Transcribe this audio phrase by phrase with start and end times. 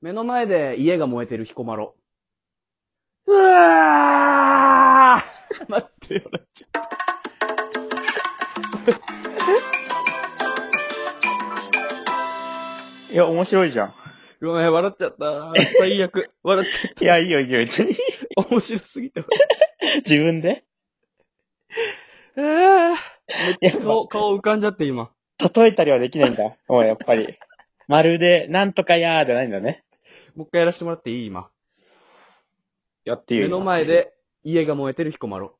[0.00, 1.96] 目の前で家が燃えてる彦摩呂。
[3.26, 6.68] うわー 待ってよ、なっちゃ
[13.12, 13.94] いや、面白いじゃん。
[14.40, 14.46] う。
[14.46, 15.52] ごめん、笑っちゃった。
[15.78, 16.30] 最悪。
[16.44, 17.94] 笑っちゃっいや、いいよ、いいよ、別に。
[17.94, 18.00] た。
[18.48, 19.24] 面白すぎて
[20.06, 20.64] 自分で
[22.36, 23.44] 笑っちゃった。
[23.44, 25.10] めっやちゃ顔、顔浮かんじゃって、今。
[25.56, 26.54] 例えたりはできないんだ。
[26.68, 27.36] おい、やっぱり。
[27.88, 29.82] まるで、なんとかやーじゃないんだね。
[30.36, 31.26] もう一回やらせてもらっていい？
[31.26, 31.50] 今。
[33.04, 33.42] やっていう。
[33.44, 33.84] 目の前。
[33.84, 35.58] で家が燃えてる彦摩呂。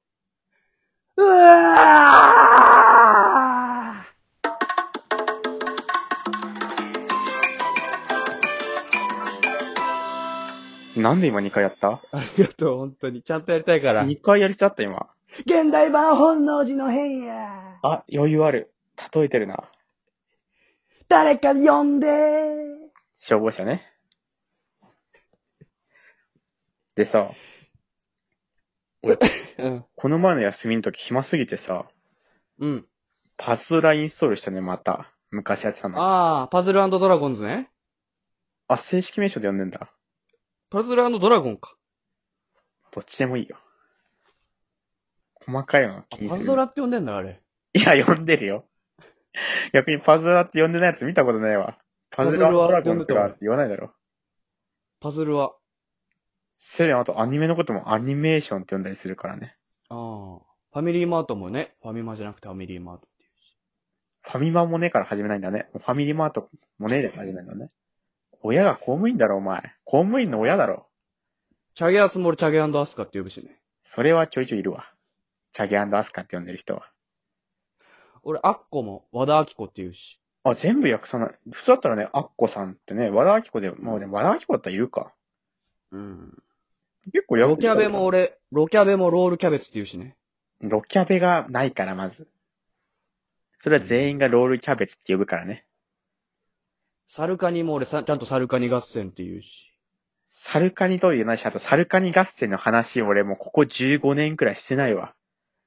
[1.16, 2.28] うわ
[10.96, 11.88] なんで今2回やった？
[11.88, 13.22] ーありがとう、本当に。
[13.22, 14.04] ちゃんとやりたいから。
[14.04, 15.08] ?2 回やりそうだった、今。
[15.40, 17.78] 現代版本能寺の変や。
[17.82, 18.72] あ、余裕ある。
[19.14, 19.62] 例えてるな。
[21.08, 22.08] 誰か呼んで
[23.18, 23.87] 消防車ね。
[26.98, 27.30] でさ、
[29.04, 29.84] うん。
[29.94, 31.86] この前の休みの時暇すぎてさ、
[32.58, 32.86] うん。
[33.36, 35.14] パズドラインストールしたね、また。
[35.30, 36.02] 昔やってたの。
[36.02, 37.70] ああ、パズルドラゴンズね。
[38.66, 39.92] あ、正式名称で呼んでんだ。
[40.70, 41.76] パズルドラゴンか。
[42.90, 43.58] どっちでもいいよ。
[45.46, 46.30] 細かいの気にする。
[46.30, 47.40] パズドラって呼んでんだ、あれ。
[47.74, 48.64] いや、呼んでるよ。
[49.72, 51.78] 逆にパズドラって呼んでないやつ見たことないわ。
[52.10, 53.92] パズドラドラゴンとかって言わないだろ。
[54.98, 55.54] パズルは。
[56.58, 59.56] セレン、あとアニメのこともアニメーションって呼んだりするからね。
[59.88, 60.48] ああ。
[60.72, 63.56] ファミリーマートもね、ファミマじゃなくてファミリーマートっていうし。
[64.22, 65.68] ファミマもねえから始めないんだね。
[65.72, 67.70] ファミリーマートもねえで始めないんだね。
[68.42, 69.74] 親が公務員だろ、お前。
[69.84, 70.88] 公務員の親だろ。
[71.74, 73.60] チャゲアスモルチャゲアスカって呼ぶしね。
[73.84, 74.92] それはちょいちょいいるわ。
[75.52, 76.90] チャゲアスカって呼んでる人は。
[78.22, 80.20] 俺、アッコも和田アキ子って言うし。
[80.44, 81.38] あ、全部訳さない。
[81.50, 85.12] 普通だったらね、アッコさんってね、和田アキ子で、もうね、和田アキ子だったらいるか。
[85.92, 86.42] うん。
[87.12, 90.16] 結構訳ロキャベも俺、ロキャベもロールキャベツって言うしね。
[90.60, 92.28] ロキャベがないから、まず。
[93.60, 95.66] それは全員がロールキャベツって呼ぶからね。
[97.08, 99.72] サルカニも俺さ、ちゃんとサルカニ合戦って言うし。
[100.28, 105.14] サルカニと言うないし、あとサルカニ合戦の話俺もうここ15年くらいしてないわ。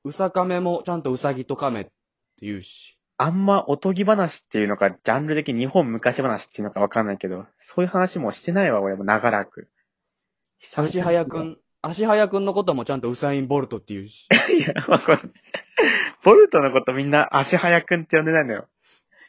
[0.03, 1.91] ウサカメもちゃんとウサギとカメって
[2.41, 2.97] 言うし。
[3.17, 9.69] あんまおとぎ話っていうのか、ジャンル的に日本昔話っていうのかわかんないけど、そういう話もしてないわ、俺も長らく。
[10.61, 11.39] 足早く。
[11.39, 14.27] ん、足早くんのこともちゃんとウサインボルトって言うし。
[14.57, 15.27] いや、わかんない。
[16.23, 18.67] ボルトのことみんな足早くんって呼んでないのよ。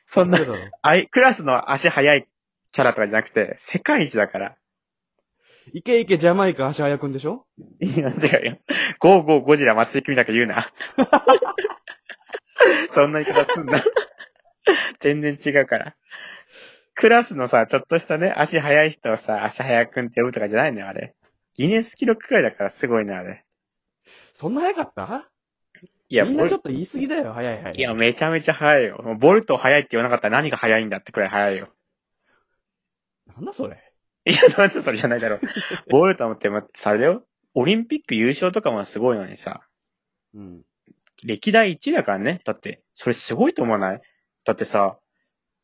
[0.06, 0.38] そんな
[0.82, 2.28] あい、クラスの足早い
[2.72, 4.56] キャラとかじゃなくて、世界一だから。
[5.72, 7.46] イケイケジャマイカ足早くんでしょ？
[7.80, 8.58] いや、違うよ。
[8.98, 10.70] ゴーゴーゴジラ松井組だけ言うな。
[12.92, 13.82] そんな言い方すんな。
[15.00, 15.94] 全然違うから。
[16.94, 21.14] クラスのさ、ちょっとしたね、足速い人をさ、足速くんって呼ぶとかじゃないのよ、あれ。
[21.54, 23.44] ギネス記録くらいだからすごいね、あれ。
[24.32, 25.28] そんな早かった？
[26.08, 27.78] いや、みんなちょっと言い過ぎだよ、早い早い。
[27.78, 29.00] いや、めちゃめちゃ速いよ。
[29.02, 31.68] もうボルト速いって言わなかったら何が速いんだってくらい速いよ。
[33.34, 33.78] なんだそれ？
[34.24, 35.40] いや、なんでそれじゃないだろう。
[35.90, 37.26] ボルトもって、まさ、あれよ。
[37.54, 39.66] オリンピック優勝とかもすごいのにさ、
[40.34, 40.62] うん。
[41.24, 42.40] 歴代1位だからね。
[42.44, 44.02] だって、それすごいと思わない？
[44.44, 44.98] だってさ、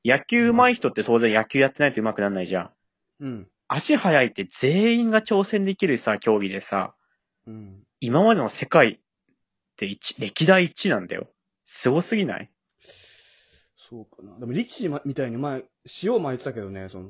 [0.05, 2.71] 野球上手い人って当然野球やってないと上手くならないじゃん。
[3.21, 3.51] うん。
[3.69, 6.95] 足速いって全員が挑戦できるさ、競技でさ、
[7.47, 7.83] うん。
[8.01, 8.99] 今までの世界っ
[9.77, 11.29] て一歴代1位なんだよ。
[11.65, 12.51] すごすぎない？
[13.77, 14.39] そうかな。
[14.39, 15.65] でも力士まみたいに前、
[16.03, 17.09] 塩巻いてたけどね、その、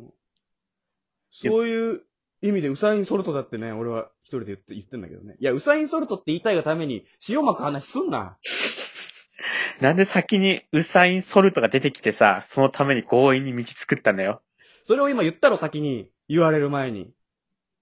[1.30, 2.02] そういう
[2.42, 5.36] 意味でウサインソルトだってね、俺は一人で言って、言ってんだけどね。
[5.40, 8.38] いや、ウサインソルトって言いたいがために、塩巻く話すんな。
[9.80, 14.42] なんで先にウサインソルトが出てきてさ、そのために強引に道作ったんだよ。
[14.84, 16.10] それを今言ったろ、先に。
[16.28, 17.10] 言われる前に。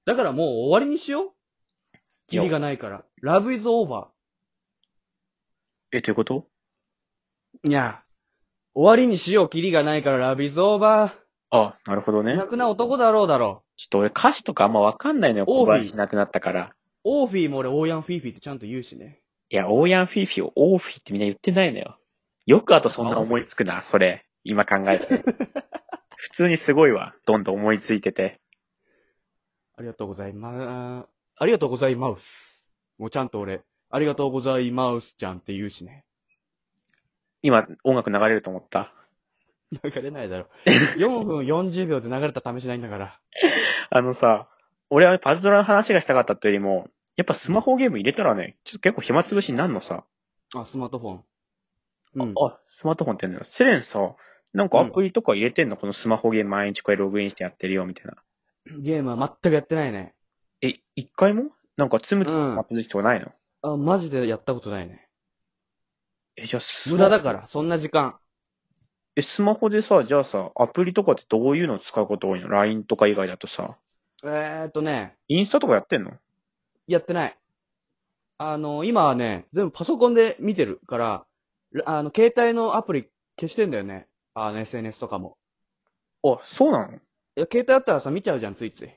[0.04, 1.32] だからもう終わりにしよう。
[2.28, 3.04] キリがないから。
[3.22, 4.06] Love is over.
[5.92, 6.46] え、どういうこと？
[7.64, 8.02] いや、
[8.74, 11.10] 終わりにしよう、キリがないから Love is over.
[11.50, 12.34] あ、なるほどね。
[12.34, 16.74] 楽な男だろうだろちょっと俺歌詞とかあんまわかんないのよ、オーフィー小林なくなったから。
[17.04, 19.21] オーフィーも俺、オーヤンフィーフィーってちゃんと言うしね。
[19.48, 21.98] いや、オーヤンフィーフィーをオーフィーってみんな言ってないのよ。
[22.47, 24.24] よくあとそんな思いつくな、それ。
[24.44, 25.24] 今考えて。
[26.36, 27.15] 普通にすごいわ。
[27.24, 28.42] どんどん思いついてて。
[29.74, 32.62] ありがとうございま、ありがとうございます。
[32.98, 36.04] もうちゃんと俺、ありがとうございますちゃんって言うしね。
[37.41, 38.92] 今、音楽流れると思った？
[39.83, 40.48] 流れないだろ。
[40.66, 43.18] 4分40秒で流れた試しないんだから。
[43.88, 44.50] あのさ、
[44.91, 50.04] 俺はパズドラの話がしたかったってよりも、やっぱスマホゲーム入れたらね、ちょっと結構暇つぶしになるのさ。
[50.54, 51.24] あ、スマートフォン。
[52.16, 52.34] うん。
[52.38, 53.50] あ、スマートフォンって言うんだよ。
[53.50, 54.15] セレンさ、
[54.53, 58.15] なんかアプリとか入れてんの、このスマホゲーム毎日これログインしてやってるよ、みたいな。
[58.78, 60.15] ゲームは全くやってないね。
[60.63, 61.51] え、一回も？
[61.77, 63.31] なんかつむつむ待ってる時とかないの、
[63.63, 65.09] あ、マジでやったことないね。
[66.37, 68.16] え、じゃあスマ無駄だから、そんな時間。
[69.15, 73.77] え、スマホでさ、じゃあさ、アプリとかってどういうの使うこと多いの ?LINE とか以外だとさ。
[74.25, 76.13] えーっとね、インスタとかやってんの？
[76.87, 77.39] やってない。
[78.39, 81.27] あの、今はね、全部パソコンで見てるから、
[81.84, 83.09] あの、携帯のアプリ
[83.39, 84.07] 消してんだよね。
[84.38, 85.38] あの、SNS とかも。
[86.22, 86.92] あ、そうなの？
[86.92, 88.91] いや、携帯あったらさ、見ちゃうじゃん、ついつい。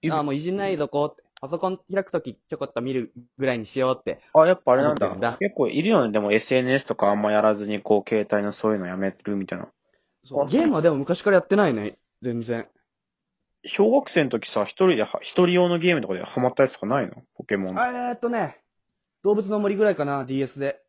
[0.00, 1.22] いあ、もういじんないどこって。
[1.40, 4.20] パソコン開くときちょこっと見るぐらいにしようって。
[4.32, 5.06] あ、やっぱあれなんだ。
[5.06, 6.10] 思ってるんだ結構いるよね。
[6.10, 9.68] でも SNS とかあんまやらずに、こう、携帯のそういうのやめるみたいな。
[10.24, 11.98] そうゲームはでも昔からやってないね。
[12.22, 12.66] 全然。
[13.66, 17.22] 小学生の時さ、一人では、一人用のゲームとかでハマったやつとかないの？
[17.34, 17.78] ポケモン。
[17.78, 18.58] あ、あえーっとね、
[19.22, 20.80] 動物の森ぐらいかな、DS で。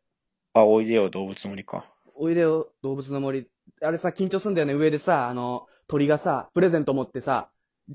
[0.54, 1.84] おいでよ動物の森か。
[2.22, 3.48] おいでよ、動物の森。
[3.80, 7.50] あれさ、緊張すんだよね、上でさ、あの、鳥がさ、プレゼント持ってさ、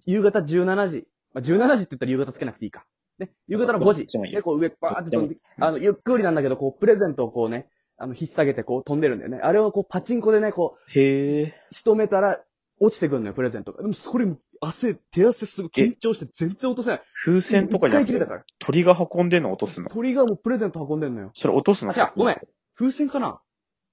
[0.07, 1.07] 夕方17時。
[1.33, 2.85] まあ、17時って言ったら夕方つけなくていいか。
[3.19, 4.31] ね、夕方の5どっ時。
[4.31, 9.37] で、こう上、バーって飛んであの、ゆっくりなんだけど、こう、プレゼントをこうね、あの、引っ提げてこう飛んでるんだよね。
[9.43, 11.53] あれをこう、パチンコでね、こう、へえ。
[11.69, 12.39] 仕留めたら、
[12.79, 13.83] 落ちてくんのよ、プレゼントが。
[13.83, 14.25] でも、それ、
[14.59, 17.01] 汗、手汗すぐ緊張して全然落とせない。
[17.23, 18.53] 風船とか一じゃなくて。
[18.59, 19.89] 鳥が運んでんの落とすの？
[19.89, 21.31] 鳥がもうプレゼント運んでんのよ。
[21.33, 21.91] それ落とすの？
[21.91, 22.37] あ、違う、ごめん。
[22.77, 23.39] 風船かな？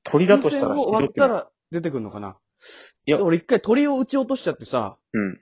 [0.04, 2.36] 鳥だとしたら風船を割ったら出てくんのかな？
[3.06, 5.40] いや俺一回鳥を撃ち落としちゃってさ、うん。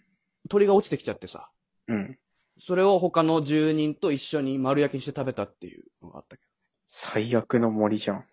[0.48, 1.50] 鳥が落ちてきちゃってさ、
[1.88, 2.18] うん。
[2.58, 6.42] それを他の住人と一緒に丸焼きにして食べたっていうのがあったけ
[6.86, 8.24] 最悪の森じゃん。